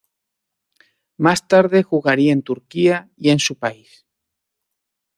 [1.17, 4.03] Más tarde jugaría en Turquía y en su país.